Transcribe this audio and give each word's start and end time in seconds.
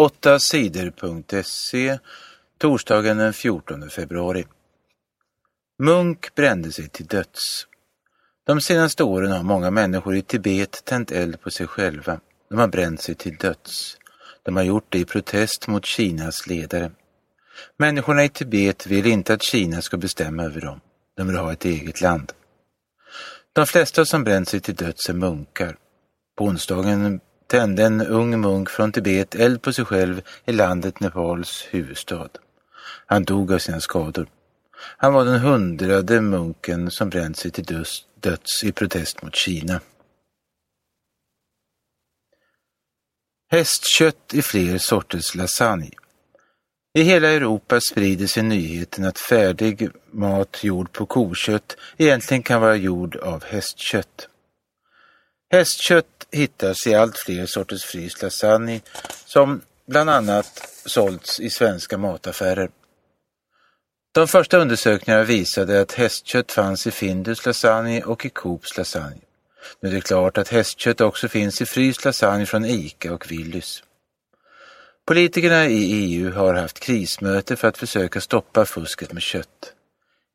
8 0.00 0.38
sidor.se 0.38 1.98
torsdagen 2.58 3.16
den 3.16 3.32
14 3.32 3.90
februari. 3.90 4.44
Munk 5.78 6.34
brände 6.34 6.72
sig 6.72 6.88
till 6.88 7.06
döds. 7.06 7.66
De 8.46 8.60
senaste 8.60 9.04
åren 9.04 9.32
har 9.32 9.42
många 9.42 9.70
människor 9.70 10.16
i 10.16 10.22
Tibet 10.22 10.84
tänt 10.84 11.12
eld 11.12 11.40
på 11.40 11.50
sig 11.50 11.66
själva. 11.66 12.20
De 12.48 12.58
har 12.58 12.68
bränt 12.68 13.00
sig 13.00 13.14
till 13.14 13.36
döds. 13.36 13.96
De 14.42 14.56
har 14.56 14.62
gjort 14.62 14.86
det 14.88 14.98
i 14.98 15.04
protest 15.04 15.66
mot 15.66 15.86
Kinas 15.86 16.46
ledare. 16.46 16.90
Människorna 17.76 18.24
i 18.24 18.28
Tibet 18.28 18.86
vill 18.86 19.06
inte 19.06 19.34
att 19.34 19.42
Kina 19.42 19.82
ska 19.82 19.96
bestämma 19.96 20.42
över 20.42 20.60
dem. 20.60 20.80
De 21.16 21.26
vill 21.26 21.36
ha 21.36 21.52
ett 21.52 21.64
eget 21.64 22.00
land. 22.00 22.32
De 23.52 23.66
flesta 23.66 24.04
som 24.04 24.24
bränt 24.24 24.48
sig 24.48 24.60
till 24.60 24.74
döds 24.74 25.08
är 25.08 25.14
munkar. 25.14 25.76
På 26.36 26.44
onsdagen 26.44 27.20
tände 27.50 27.84
en 27.84 28.00
ung 28.00 28.40
munk 28.40 28.70
från 28.70 28.92
Tibet 28.92 29.34
eld 29.34 29.62
på 29.62 29.72
sig 29.72 29.84
själv 29.84 30.22
i 30.44 30.52
landet 30.52 31.00
Nepals 31.00 31.66
huvudstad. 31.70 32.28
Han 33.06 33.24
dog 33.24 33.52
av 33.52 33.58
sina 33.58 33.80
skador. 33.80 34.26
Han 34.96 35.12
var 35.12 35.24
den 35.24 35.40
hundrade 35.40 36.20
munken 36.20 36.90
som 36.90 37.10
bränt 37.10 37.36
sig 37.36 37.50
till 37.50 37.84
döds 38.20 38.64
i 38.64 38.72
protest 38.72 39.22
mot 39.22 39.34
Kina. 39.34 39.80
Hästkött 43.50 44.34
i 44.34 44.42
fler 44.42 44.78
sorters 44.78 45.34
lasagne. 45.34 45.90
I 46.94 47.02
hela 47.02 47.28
Europa 47.28 47.80
sprider 47.80 48.26
sig 48.26 48.42
nyheten 48.42 49.04
att 49.04 49.18
färdig 49.18 49.90
mat 50.10 50.64
gjord 50.64 50.92
på 50.92 51.06
kokött 51.06 51.76
egentligen 51.96 52.42
kan 52.42 52.60
vara 52.60 52.76
gjord 52.76 53.16
av 53.16 53.44
hästkött. 53.44 54.29
Hästkött 55.52 56.26
hittas 56.30 56.86
i 56.86 56.94
allt 56.94 57.18
fler 57.18 57.46
sorters 57.46 57.84
fryst 57.84 58.22
lasagne 58.22 58.80
som 59.24 59.60
bland 59.86 60.10
annat 60.10 60.68
sålts 60.84 61.40
i 61.40 61.50
svenska 61.50 61.98
mataffärer. 61.98 62.70
De 64.12 64.28
första 64.28 64.58
undersökningarna 64.58 65.24
visade 65.24 65.80
att 65.80 65.92
hästkött 65.92 66.52
fanns 66.52 66.86
i 66.86 66.90
Findus 66.90 67.46
lasagne 67.46 68.02
och 68.02 68.26
i 68.26 68.28
Coops 68.28 68.76
lasagne. 68.76 69.20
Nu 69.80 69.88
är 69.88 69.92
det 69.92 70.00
klart 70.00 70.38
att 70.38 70.48
hästkött 70.48 71.00
också 71.00 71.28
finns 71.28 71.62
i 71.62 71.66
fryst 71.66 72.04
lasagne 72.04 72.46
från 72.46 72.64
Ica 72.64 73.14
och 73.14 73.30
Willys. 73.30 73.82
Politikerna 75.06 75.66
i 75.66 75.92
EU 75.92 76.32
har 76.32 76.54
haft 76.54 76.80
krismöte 76.80 77.56
för 77.56 77.68
att 77.68 77.78
försöka 77.78 78.20
stoppa 78.20 78.64
fusket 78.64 79.12
med 79.12 79.22
kött. 79.22 79.74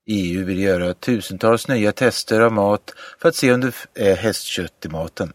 EU 0.05 0.45
vill 0.45 0.59
göra 0.59 0.93
tusentals 0.93 1.67
nya 1.67 1.91
tester 1.91 2.41
av 2.41 2.51
mat 2.51 2.93
för 3.19 3.29
att 3.29 3.35
se 3.35 3.53
om 3.53 3.61
det 3.61 3.73
är 3.93 4.15
hästkött 4.15 4.85
i 4.85 4.89
maten. 4.89 5.33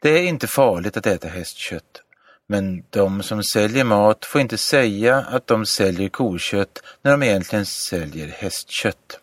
Det 0.00 0.10
är 0.10 0.22
inte 0.22 0.46
farligt 0.46 0.96
att 0.96 1.06
äta 1.06 1.28
hästkött, 1.28 2.02
men 2.48 2.84
de 2.90 3.22
som 3.22 3.44
säljer 3.44 3.84
mat 3.84 4.24
får 4.24 4.40
inte 4.40 4.58
säga 4.58 5.16
att 5.16 5.46
de 5.46 5.66
säljer 5.66 6.08
kokött 6.08 6.82
när 7.02 7.10
de 7.10 7.22
egentligen 7.22 7.66
säljer 7.66 8.28
hästkött. 8.28 9.20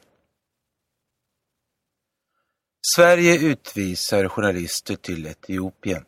Sverige 2.96 3.38
utvisar 3.38 4.28
journalister 4.28 4.96
till 4.96 5.26
Etiopien. 5.28 6.06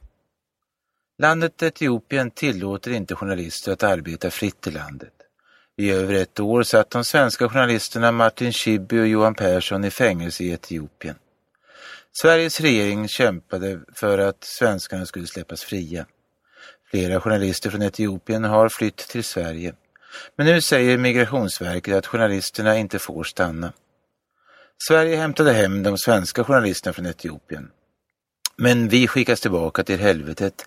Landet 1.17 1.63
Etiopien 1.63 2.31
tillåter 2.31 2.91
inte 2.91 3.15
journalister 3.15 3.71
att 3.71 3.83
arbeta 3.83 4.31
fritt 4.31 4.67
i 4.67 4.71
landet. 4.71 5.20
I 5.81 5.91
över 5.91 6.13
ett 6.13 6.39
år 6.39 6.63
satt 6.63 6.89
de 6.89 7.05
svenska 7.05 7.49
journalisterna 7.49 8.11
Martin 8.11 8.53
Schibbye 8.53 9.01
och 9.01 9.07
Johan 9.07 9.35
Persson 9.35 9.83
i 9.83 9.91
fängelse 9.91 10.43
i 10.43 10.51
Etiopien. 10.51 11.15
Sveriges 12.21 12.61
regering 12.61 13.07
kämpade 13.07 13.79
för 13.93 14.17
att 14.17 14.43
svenskarna 14.43 15.05
skulle 15.05 15.27
släppas 15.27 15.63
fria. 15.63 16.05
Flera 16.91 17.21
journalister 17.21 17.69
från 17.69 17.81
Etiopien 17.81 18.43
har 18.43 18.69
flytt 18.69 18.97
till 18.97 19.23
Sverige. 19.23 19.73
Men 20.35 20.45
nu 20.45 20.61
säger 20.61 20.97
Migrationsverket 20.97 21.95
att 21.95 22.07
journalisterna 22.07 22.77
inte 22.77 22.99
får 22.99 23.23
stanna. 23.23 23.73
Sverige 24.87 25.15
hämtade 25.15 25.53
hem 25.53 25.83
de 25.83 25.97
svenska 25.97 26.43
journalisterna 26.43 26.93
från 26.93 27.05
Etiopien. 27.05 27.71
Men 28.55 28.87
vi 28.87 29.08
skickas 29.08 29.41
tillbaka 29.41 29.83
till 29.83 29.99
helvetet, 29.99 30.65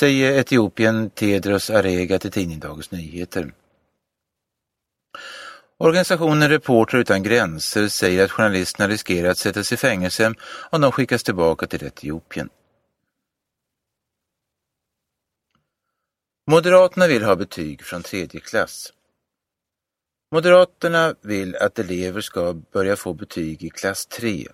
säger 0.00 0.38
Etiopien 0.38 1.10
Tedros 1.10 1.70
Arega 1.70 2.18
till 2.18 2.32
tidningen 2.32 2.60
Dagens 2.60 2.90
Nyheter. 2.90 3.52
Organisationen 5.80 6.48
Reporter 6.48 6.98
utan 6.98 7.22
gränser 7.22 7.88
säger 7.88 8.24
att 8.24 8.30
journalisterna 8.30 8.88
riskerar 8.88 9.30
att 9.30 9.38
sättas 9.38 9.72
i 9.72 9.76
fängelse 9.76 10.34
om 10.70 10.80
de 10.80 10.92
skickas 10.92 11.22
tillbaka 11.22 11.66
till 11.66 11.84
Etiopien. 11.84 12.48
Moderaterna 16.50 17.06
vill 17.06 17.22
ha 17.22 17.36
betyg 17.36 17.82
från 17.82 18.02
tredje 18.02 18.40
klass. 18.40 18.92
Moderaterna 20.32 21.14
vill 21.20 21.56
att 21.56 21.78
elever 21.78 22.20
ska 22.20 22.52
börja 22.52 22.96
få 22.96 23.14
betyg 23.14 23.62
i 23.62 23.70
klass 23.70 24.06
3. 24.06 24.46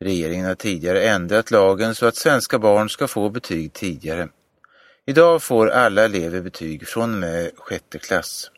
Regeringen 0.00 0.46
har 0.46 0.54
tidigare 0.54 1.02
ändrat 1.08 1.50
lagen 1.50 1.94
så 1.94 2.06
att 2.06 2.16
svenska 2.16 2.58
barn 2.58 2.88
ska 2.88 3.08
få 3.08 3.30
betyg 3.30 3.72
tidigare. 3.72 4.28
Idag 5.06 5.42
får 5.42 5.68
alla 5.70 6.04
elever 6.04 6.40
betyg 6.40 6.88
från 6.88 7.14
och 7.14 7.20
med 7.20 7.50
sjätte 7.56 7.98
klass. 7.98 8.50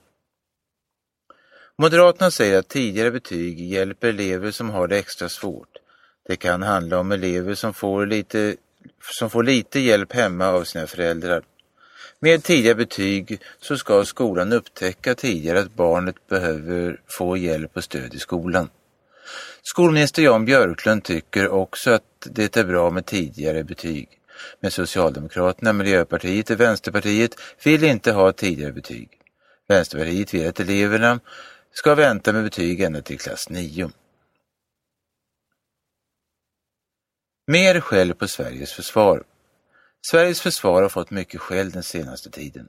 Moderaterna 1.82 2.30
säger 2.30 2.58
att 2.58 2.68
tidigare 2.68 3.10
betyg 3.10 3.60
hjälper 3.60 4.08
elever 4.08 4.50
som 4.50 4.70
har 4.70 4.88
det 4.88 4.98
extra 4.98 5.28
svårt. 5.28 5.68
Det 6.26 6.36
kan 6.36 6.62
handla 6.62 6.98
om 6.98 7.12
elever 7.12 7.54
som 7.54 7.74
får 7.74 8.06
lite, 8.06 8.56
som 9.00 9.30
får 9.30 9.42
lite 9.42 9.80
hjälp 9.80 10.12
hemma 10.12 10.48
av 10.48 10.64
sina 10.64 10.86
föräldrar. 10.86 11.42
Med 12.20 12.42
tidiga 12.42 12.74
betyg 12.74 13.40
så 13.60 13.76
ska 13.76 14.04
skolan 14.04 14.52
upptäcka 14.52 15.14
tidigare 15.14 15.60
att 15.60 15.74
barnet 15.74 16.28
behöver 16.28 17.00
få 17.18 17.36
hjälp 17.36 17.76
och 17.76 17.84
stöd 17.84 18.14
i 18.14 18.18
skolan. 18.18 18.68
Skolminister 19.62 20.22
Jan 20.22 20.44
Björklund 20.44 21.04
tycker 21.04 21.48
också 21.48 21.90
att 21.90 22.26
det 22.30 22.56
är 22.56 22.64
bra 22.64 22.90
med 22.90 23.06
tidigare 23.06 23.64
betyg. 23.64 24.08
Men 24.60 24.70
Socialdemokraterna, 24.70 25.72
Miljöpartiet 25.72 26.50
och 26.50 26.60
Vänsterpartiet 26.60 27.34
vill 27.64 27.84
inte 27.84 28.12
ha 28.12 28.32
tidigare 28.32 28.72
betyg. 28.72 29.08
Vänsterpartiet 29.68 30.34
vill 30.34 30.48
att 30.48 30.60
eleverna 30.60 31.20
ska 31.72 31.94
vänta 31.94 32.32
med 32.32 32.44
betyg 32.44 32.80
ända 32.80 33.02
till 33.02 33.18
klass 33.18 33.48
9. 33.48 33.90
Mer 37.46 37.80
skäll 37.80 38.14
på 38.14 38.28
Sveriges 38.28 38.72
försvar. 38.72 39.24
Sveriges 40.10 40.40
försvar 40.40 40.82
har 40.82 40.88
fått 40.88 41.10
mycket 41.10 41.40
skäll 41.40 41.70
den 41.70 41.82
senaste 41.82 42.30
tiden. 42.30 42.68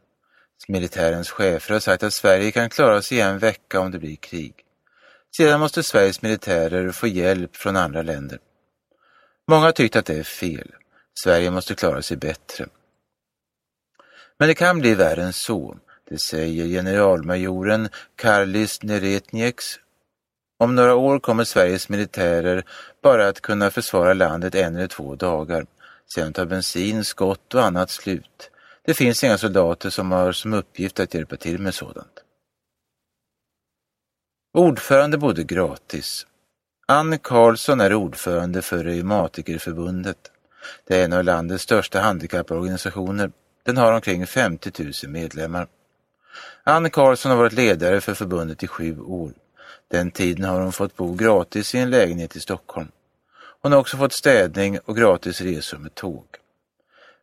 Militärens 0.68 1.30
chefer 1.30 1.74
har 1.74 1.80
sagt 1.80 2.04
att 2.04 2.14
Sverige 2.14 2.52
kan 2.52 2.70
klara 2.70 3.02
sig 3.02 3.18
i 3.18 3.22
en 3.22 3.40
vecka 3.40 3.80
om 3.80 3.92
det 3.92 4.00
blir 4.00 4.16
krig. 4.16 4.54
Sedan 5.38 5.60
måste 5.60 5.84
Sveriges 5.84 6.22
militärer 6.22 6.92
få 6.92 7.08
hjälp 7.08 7.56
från 7.56 7.76
andra 7.76 8.02
länder. 8.02 8.40
Många 9.48 9.66
har 9.66 9.72
tyckt 9.72 9.96
att 9.96 10.06
det 10.06 10.20
är 10.20 10.24
fel. 10.24 10.72
Sverige 11.24 11.52
måste 11.52 11.76
klara 11.76 12.02
sig 12.02 12.18
bättre. 12.18 12.68
Men 14.40 14.48
det 14.48 14.56
kan 14.56 14.80
bli 14.80 14.96
värre 14.96 15.24
än 15.24 15.34
så. 15.34 15.78
Det 16.10 16.18
säger 16.18 16.68
generalmajoren 16.68 17.90
Karlis 18.16 18.84
Neretnieks. 18.84 19.80
Om 20.60 20.76
några 20.76 20.96
år 20.96 21.20
kommer 21.20 21.44
Sveriges 21.44 21.90
militärer 21.90 22.64
bara 23.02 23.28
att 23.28 23.42
kunna 23.42 23.72
försvara 23.72 24.14
landet 24.14 24.56
en 24.56 24.76
eller 24.76 24.88
två 24.88 25.16
dagar. 25.16 25.66
Sen 26.16 26.34
tar 26.34 26.46
bensin, 26.46 27.06
skott 27.06 27.54
och 27.54 27.64
annat 27.64 27.90
slut. 27.90 28.52
Det 28.86 28.94
finns 28.94 29.24
inga 29.24 29.38
soldater 29.38 29.90
som 29.90 30.12
har 30.12 30.32
som 30.32 30.54
uppgift 30.54 31.00
att 31.00 31.14
hjälpa 31.14 31.36
till 31.38 31.60
med 31.60 31.74
sådant. 31.74 32.24
Ordförande 34.54 35.18
bodde 35.18 35.44
gratis. 35.44 36.28
Ann 36.88 37.20
Karlsson 37.20 37.82
är 37.82 37.94
ordförande 37.94 38.62
för 38.62 38.84
Reumatikerförbundet. 38.84 40.32
Det 40.88 41.02
är 41.02 41.06
en 41.06 41.14
av 41.14 41.24
landets 41.24 41.64
största 41.64 42.00
handikapporganisationer. 42.00 43.32
Den 43.64 43.78
har 43.78 43.92
omkring 43.92 44.28
50 44.28 44.84
000 44.84 45.12
medlemmar. 45.12 45.68
Ann 46.64 46.90
Karlsson 46.90 47.32
har 47.32 47.38
varit 47.38 47.54
ledare 47.54 48.02
för 48.02 48.14
förbundet 48.14 48.64
i 48.64 48.68
sju 48.68 49.00
år. 49.00 49.32
Den 49.88 50.12
tiden 50.12 50.46
har 50.46 50.60
hon 50.62 50.72
fått 50.72 50.96
bo 50.96 51.14
gratis 51.14 51.76
i 51.76 51.78
en 51.78 51.90
lägenhet 51.90 52.36
i 52.36 52.40
Stockholm. 52.40 52.92
Hon 53.62 53.72
har 53.72 53.80
också 53.80 53.98
fått 53.98 54.14
städning 54.14 54.80
och 54.80 54.98
gratis 54.98 55.42
resor 55.42 55.78
med 55.78 55.96
tåg. 55.96 56.26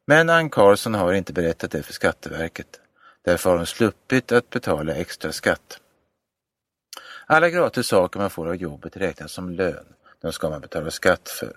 Men 0.06 0.30
Ann 0.30 0.50
Karlsson 0.50 0.94
har 0.94 1.12
inte 1.12 1.32
berättat 1.32 1.70
det 1.70 1.82
för 1.82 1.92
Skatteverket. 1.92 2.80
Därför 3.24 3.50
har 3.50 3.56
hon 3.56 3.66
sluppit 3.66 4.32
att 4.32 4.50
betala 4.50 4.94
extra 4.94 5.32
skatt. 5.32 5.80
Alla 7.26 7.50
gratis 7.50 7.86
saker 7.86 8.20
man 8.20 8.30
får 8.30 8.48
av 8.48 8.56
jobbet 8.56 8.96
räknas 8.96 9.32
som 9.32 9.50
lön. 9.50 9.86
De 10.22 10.32
ska 10.32 10.50
man 10.50 10.60
betala 10.60 10.90
skatt 10.90 11.28
för. 11.28 11.56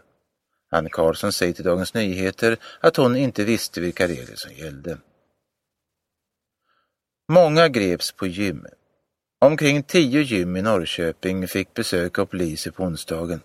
Ann 0.71 0.89
Karlsson 0.89 1.33
säger 1.33 1.53
till 1.53 1.63
Dagens 1.63 1.93
Nyheter 1.93 2.57
att 2.79 2.95
hon 2.95 3.15
inte 3.15 3.43
visste 3.43 3.81
vilka 3.81 4.07
regler 4.07 4.35
som 4.35 4.53
gällde. 4.53 4.97
Många 7.29 7.67
greps 7.67 8.11
på 8.11 8.27
gym. 8.27 8.65
Omkring 9.41 9.83
tio 9.83 10.21
gym 10.21 10.57
i 10.57 10.61
Norrköping 10.61 11.47
fick 11.47 11.73
besök 11.73 12.19
av 12.19 12.25
poliser 12.25 12.71
på 12.71 12.83
onsdagen. 12.83 13.41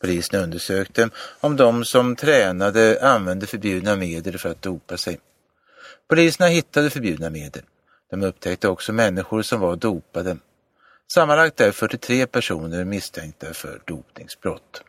Polisen 0.00 0.42
undersökte 0.42 1.10
om 1.40 1.56
de 1.56 1.84
som 1.84 2.16
tränade 2.16 2.98
använde 3.02 3.46
förbjudna 3.46 3.96
medel 3.96 4.38
för 4.38 4.48
att 4.48 4.62
dopa 4.62 4.96
sig. 4.96 5.18
Poliserna 6.08 6.48
hittade 6.48 6.90
förbjudna 6.90 7.30
medel. 7.30 7.62
De 8.10 8.22
upptäckte 8.22 8.68
också 8.68 8.92
människor 8.92 9.42
som 9.42 9.60
var 9.60 9.76
dopade. 9.76 10.36
Sammanlagt 11.12 11.60
är 11.60 11.72
43 11.72 12.26
personer 12.26 12.84
misstänkta 12.84 13.54
för 13.54 13.80
dopningsbrott. 13.84 14.82